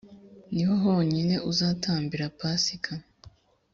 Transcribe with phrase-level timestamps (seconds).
[0.53, 2.93] ni ho honyine uzatambira pasika,